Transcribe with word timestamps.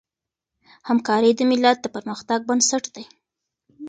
همکاري 0.87 1.31
د 1.35 1.41
ملت 1.51 1.77
د 1.81 1.85
پرمختګ 1.95 2.39
بنسټ 2.49 2.83
دی. 2.95 3.05